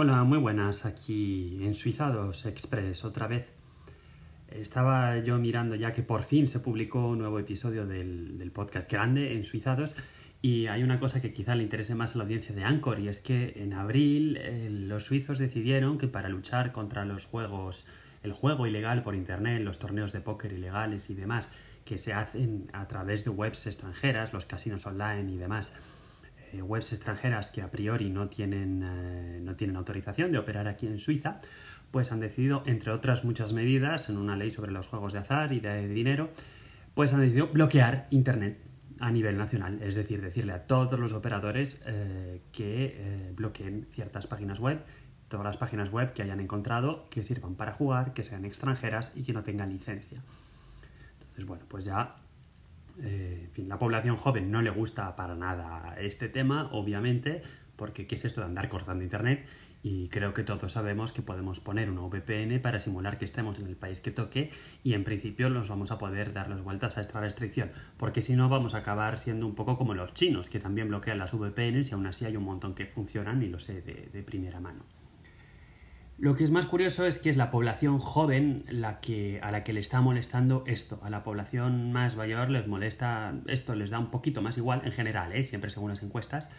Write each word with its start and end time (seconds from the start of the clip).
Hola, 0.00 0.22
muy 0.22 0.38
buenas, 0.38 0.86
aquí 0.86 1.58
en 1.60 1.74
Suizados 1.74 2.46
Express 2.46 3.04
otra 3.04 3.26
vez. 3.26 3.50
Estaba 4.48 5.18
yo 5.18 5.38
mirando 5.38 5.74
ya 5.74 5.92
que 5.92 6.04
por 6.04 6.22
fin 6.22 6.46
se 6.46 6.60
publicó 6.60 7.08
un 7.08 7.18
nuevo 7.18 7.40
episodio 7.40 7.84
del, 7.84 8.52
podcast 8.54 8.88
grande 8.88 9.34
en 9.34 9.44
Suizados 9.44 9.96
y 10.40 10.68
hay 10.68 10.84
una 10.84 11.00
cosa 11.00 11.20
que 11.20 11.32
quizá 11.32 11.56
le 11.56 11.64
interese 11.64 11.96
más 11.96 12.14
a 12.14 12.18
la 12.18 12.22
audiencia 12.22 12.54
de 12.54 12.62
Anchor 12.62 13.00
y 13.00 13.08
es 13.08 13.18
que 13.18 13.54
en 13.56 13.72
abril 13.72 14.36
eh, 14.36 14.68
los 14.70 15.06
suizos 15.06 15.38
decidieron 15.38 15.98
que 15.98 16.06
para 16.06 16.28
luchar 16.28 16.70
contra 16.70 17.04
los 17.04 17.26
juegos, 17.26 17.84
el 18.22 18.30
juego 18.30 18.68
ilegal 18.68 19.02
por 19.02 19.16
internet, 19.16 19.62
los 19.64 19.80
torneos 19.80 20.12
de 20.12 20.20
póker 20.20 20.52
ilegales 20.52 21.10
y 21.10 21.14
demás 21.14 21.50
que 21.84 21.98
se 21.98 22.12
hacen 22.12 22.70
a 22.72 22.86
través 22.86 23.24
de 23.24 23.30
webs 23.30 23.66
extranjeras, 23.66 24.32
los 24.32 24.46
casinos 24.46 24.86
online 24.86 25.32
y 25.32 25.38
demás, 25.38 25.74
eh, 26.52 26.62
webs 26.62 26.92
extranjeras 26.92 27.50
que 27.50 27.60
a 27.60 27.70
priori 27.70 28.08
no 28.08 28.28
tienen, 28.28 28.82
eh, 28.82 29.37
no 29.48 29.56
tienen 29.56 29.76
autorización 29.76 30.32
de 30.32 30.38
operar 30.38 30.68
aquí 30.68 30.86
en 30.86 30.98
Suiza, 30.98 31.40
pues 31.90 32.12
han 32.12 32.20
decidido, 32.20 32.62
entre 32.66 32.92
otras 32.92 33.24
muchas 33.24 33.52
medidas, 33.52 34.08
en 34.08 34.16
una 34.16 34.36
ley 34.36 34.50
sobre 34.50 34.72
los 34.72 34.86
juegos 34.86 35.12
de 35.12 35.20
azar 35.20 35.52
y 35.52 35.60
de 35.60 35.88
dinero, 35.88 36.30
pues 36.94 37.12
han 37.12 37.20
decidido 37.20 37.48
bloquear 37.48 38.06
Internet 38.10 38.58
a 39.00 39.10
nivel 39.10 39.36
nacional, 39.36 39.80
es 39.82 39.94
decir, 39.94 40.20
decirle 40.20 40.52
a 40.52 40.66
todos 40.66 40.98
los 40.98 41.12
operadores 41.12 41.82
eh, 41.86 42.40
que 42.52 43.32
bloqueen 43.36 43.86
ciertas 43.92 44.26
páginas 44.26 44.58
web, 44.58 44.80
todas 45.28 45.44
las 45.44 45.56
páginas 45.56 45.90
web 45.90 46.12
que 46.12 46.22
hayan 46.22 46.40
encontrado 46.40 47.08
que 47.10 47.22
sirvan 47.22 47.54
para 47.54 47.72
jugar, 47.72 48.12
que 48.12 48.24
sean 48.24 48.44
extranjeras 48.44 49.12
y 49.14 49.22
que 49.22 49.32
no 49.32 49.42
tengan 49.44 49.70
licencia. 49.70 50.20
Entonces, 51.20 51.44
bueno, 51.44 51.64
pues 51.68 51.84
ya 51.84 52.16
eh, 53.02 53.42
en 53.44 53.50
fin, 53.52 53.68
la 53.68 53.78
población 53.78 54.16
joven 54.16 54.50
no 54.50 54.60
le 54.60 54.70
gusta 54.70 55.14
para 55.14 55.36
nada 55.36 55.94
este 56.00 56.28
tema, 56.28 56.68
obviamente, 56.72 57.42
porque 57.78 58.06
¿qué 58.06 58.16
es 58.16 58.26
esto 58.26 58.42
de 58.42 58.48
andar 58.48 58.68
cortando 58.68 59.02
Internet? 59.02 59.46
Y 59.82 60.08
creo 60.08 60.34
que 60.34 60.42
todos 60.42 60.72
sabemos 60.72 61.12
que 61.12 61.22
podemos 61.22 61.60
poner 61.60 61.88
una 61.88 62.02
VPN 62.02 62.60
para 62.60 62.80
simular 62.80 63.16
que 63.16 63.24
estemos 63.24 63.58
en 63.58 63.68
el 63.68 63.76
país 63.76 64.00
que 64.00 64.10
toque 64.10 64.50
y 64.84 64.92
en 64.92 65.04
principio 65.04 65.48
nos 65.48 65.70
vamos 65.70 65.90
a 65.90 65.98
poder 65.98 66.34
dar 66.34 66.50
las 66.50 66.60
vueltas 66.60 66.98
a 66.98 67.00
esta 67.00 67.20
restricción, 67.20 67.70
porque 67.96 68.20
si 68.20 68.36
no 68.36 68.50
vamos 68.50 68.74
a 68.74 68.78
acabar 68.78 69.16
siendo 69.16 69.46
un 69.46 69.54
poco 69.54 69.78
como 69.78 69.94
los 69.94 70.12
chinos, 70.12 70.50
que 70.50 70.58
también 70.58 70.88
bloquean 70.88 71.18
las 71.18 71.32
VPNs 71.32 71.90
y 71.90 71.94
aún 71.94 72.06
así 72.06 72.26
hay 72.26 72.36
un 72.36 72.44
montón 72.44 72.74
que 72.74 72.86
funcionan 72.86 73.42
y 73.42 73.46
lo 73.46 73.58
sé 73.58 73.80
de 73.80 74.22
primera 74.22 74.60
mano. 74.60 74.84
Lo 76.18 76.34
que 76.34 76.42
es 76.42 76.50
más 76.50 76.66
curioso 76.66 77.06
es 77.06 77.20
que 77.20 77.30
es 77.30 77.36
la 77.36 77.52
población 77.52 78.00
joven 78.00 78.64
la 78.68 79.00
que, 79.00 79.38
a 79.40 79.52
la 79.52 79.62
que 79.62 79.72
le 79.72 79.78
está 79.78 80.00
molestando 80.00 80.64
esto. 80.66 80.98
A 81.04 81.10
la 81.10 81.22
población 81.22 81.92
más 81.92 82.16
mayor 82.16 82.50
les 82.50 82.66
molesta 82.66 83.34
esto, 83.46 83.76
les 83.76 83.90
da 83.90 84.00
un 84.00 84.10
poquito 84.10 84.42
más 84.42 84.58
igual, 84.58 84.82
en 84.84 84.90
general, 84.90 85.32
¿eh? 85.32 85.44
siempre 85.44 85.70
según 85.70 85.90
las 85.90 86.02
encuestas, 86.02 86.50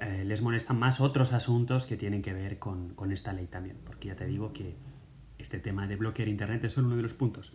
eh, 0.00 0.24
les 0.24 0.40
molestan 0.40 0.78
más 0.78 1.02
otros 1.02 1.34
asuntos 1.34 1.84
que 1.84 1.98
tienen 1.98 2.22
que 2.22 2.32
ver 2.32 2.58
con, 2.58 2.94
esta 3.12 3.34
ley 3.34 3.46
también. 3.46 3.76
Porque 3.84 4.08
ya 4.08 4.16
te 4.16 4.24
digo 4.24 4.54
que 4.54 4.74
este 5.36 5.58
tema 5.58 5.86
de 5.86 5.96
bloquear 5.96 6.28
Internet 6.28 6.64
es 6.64 6.72
solo 6.72 6.86
uno 6.86 6.96
de 6.96 7.02
los 7.02 7.12
puntos. 7.12 7.52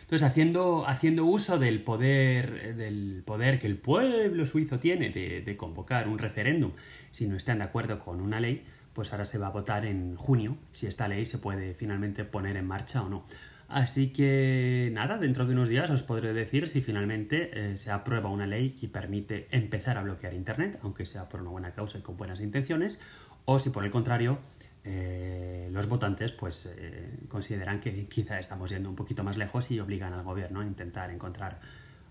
Entonces, 0.00 0.26
haciendo, 0.26 0.88
haciendo 0.88 1.24
uso 1.24 1.60
del 1.60 1.82
poder, 1.84 2.74
del 2.74 3.22
poder 3.24 3.60
que 3.60 3.68
el 3.68 3.76
pueblo 3.76 4.44
suizo 4.44 4.80
tiene 4.80 5.10
de, 5.10 5.40
de 5.40 5.56
convocar 5.56 6.08
un 6.08 6.18
referéndum 6.18 6.72
si 7.12 7.28
no 7.28 7.36
están 7.36 7.58
de 7.58 7.64
acuerdo 7.64 8.00
con 8.00 8.20
una 8.20 8.40
ley, 8.40 8.64
pues 8.98 9.12
ahora 9.12 9.26
se 9.26 9.38
va 9.38 9.46
a 9.46 9.50
votar 9.50 9.86
en 9.86 10.16
junio 10.16 10.56
si 10.72 10.88
esta 10.88 11.06
ley 11.06 11.24
se 11.24 11.38
puede 11.38 11.72
finalmente 11.72 12.24
poner 12.24 12.56
en 12.56 12.66
marcha 12.66 13.00
o 13.00 13.08
no. 13.08 13.24
Así 13.68 14.12
que 14.12 14.90
nada, 14.92 15.18
dentro 15.18 15.46
de 15.46 15.52
unos 15.52 15.68
días 15.68 15.88
os 15.90 16.02
podré 16.02 16.32
decir 16.32 16.66
si 16.66 16.80
finalmente 16.80 17.50
eh, 17.52 17.78
se 17.78 17.92
aprueba 17.92 18.28
una 18.28 18.44
ley 18.44 18.70
que 18.70 18.88
permite 18.88 19.46
empezar 19.52 19.98
a 19.98 20.02
bloquear 20.02 20.34
Internet, 20.34 20.80
aunque 20.82 21.06
sea 21.06 21.28
por 21.28 21.42
una 21.42 21.50
buena 21.50 21.70
causa 21.70 21.98
y 21.98 22.00
con 22.00 22.16
buenas 22.16 22.40
intenciones, 22.40 22.98
o 23.44 23.60
si 23.60 23.70
por 23.70 23.84
el 23.84 23.92
contrario 23.92 24.40
eh, 24.82 25.68
los 25.70 25.88
votantes 25.88 26.32
pues 26.32 26.66
eh, 26.66 27.20
consideran 27.28 27.78
que 27.78 28.08
quizá 28.08 28.40
estamos 28.40 28.68
yendo 28.68 28.90
un 28.90 28.96
poquito 28.96 29.22
más 29.22 29.36
lejos 29.36 29.70
y 29.70 29.78
obligan 29.78 30.12
al 30.12 30.24
gobierno 30.24 30.58
a 30.58 30.64
intentar 30.64 31.12
encontrar 31.12 31.60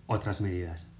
otras 0.05 0.39
medidas. 0.39 0.96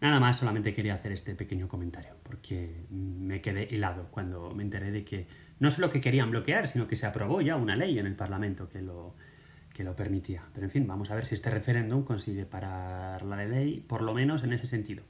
Nada 0.00 0.18
más, 0.18 0.38
solamente 0.38 0.72
quería 0.72 0.94
hacer 0.94 1.12
este 1.12 1.34
pequeño 1.34 1.68
comentario, 1.68 2.14
porque 2.22 2.86
me 2.90 3.42
quedé 3.42 3.74
helado 3.74 4.08
cuando 4.10 4.54
me 4.54 4.62
enteré 4.62 4.90
de 4.90 5.04
que 5.04 5.26
no 5.58 5.70
solo 5.70 5.90
que 5.90 6.00
querían 6.00 6.30
bloquear, 6.30 6.68
sino 6.68 6.88
que 6.88 6.96
se 6.96 7.06
aprobó 7.06 7.42
ya 7.42 7.56
una 7.56 7.76
ley 7.76 7.98
en 7.98 8.06
el 8.06 8.14
Parlamento 8.14 8.70
que 8.70 8.80
lo, 8.80 9.14
que 9.74 9.84
lo 9.84 9.94
permitía. 9.94 10.42
Pero 10.54 10.66
en 10.66 10.70
fin, 10.70 10.86
vamos 10.86 11.10
a 11.10 11.14
ver 11.14 11.26
si 11.26 11.34
este 11.34 11.50
referéndum 11.50 12.02
consigue 12.02 12.46
parar 12.46 13.22
la 13.24 13.44
ley, 13.44 13.84
por 13.86 14.00
lo 14.00 14.14
menos 14.14 14.42
en 14.42 14.54
ese 14.54 14.66
sentido. 14.66 15.02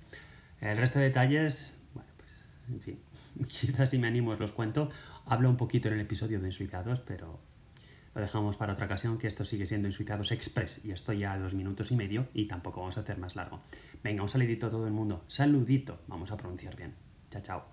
El 0.61 0.77
resto 0.77 0.99
de 0.99 1.07
detalles, 1.07 1.79
bueno, 1.95 2.11
pues, 2.17 2.31
en 2.69 2.81
fin, 2.81 2.99
quizás 3.49 3.91
si 3.91 3.99
me 3.99 4.09
animo 4.09 4.33
os 4.33 4.41
los 4.41 4.51
cuento. 4.51 4.91
Hablo 5.25 5.49
un 5.51 5.57
poquito 5.57 5.87
en 5.87 5.95
el 5.95 6.01
episodio 6.01 6.41
de 6.41 6.47
Ensuiciados, 6.47 6.99
pero 6.99 7.41
lo 8.15 8.21
dejamos 8.21 8.57
para 8.57 8.73
otra 8.73 8.87
ocasión, 8.87 9.19
que 9.19 9.27
esto 9.27 9.45
sigue 9.45 9.67
siendo 9.67 9.89
Ensuiciados 9.89 10.33
Express 10.33 10.85
y 10.85 10.93
estoy 10.93 11.21
ya 11.21 11.33
a 11.33 11.39
dos 11.39 11.55
minutos 11.55 11.91
y 11.93 11.97
medio 11.97 12.27
y 12.35 12.47
tampoco 12.47 12.81
vamos 12.81 12.97
a 12.99 13.01
hacer 13.01 13.19
más 13.19 13.37
largo. 13.37 13.61
Venga, 14.03 14.23
un 14.23 14.29
saludito 14.29 14.67
a 14.67 14.71
todo 14.71 14.87
el 14.87 14.93
mundo. 14.93 15.25
Saludito, 15.29 16.01
vamos 16.09 16.31
a 16.31 16.37
pronunciar 16.37 16.77
bien. 16.77 16.95
Chao, 17.31 17.43
chao. 17.43 17.71